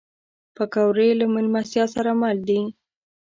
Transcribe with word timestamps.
پکورې 0.55 1.09
له 1.19 1.25
میلمستیا 1.33 1.85
سره 1.95 2.11
مل 2.21 2.37
دي 2.47 2.59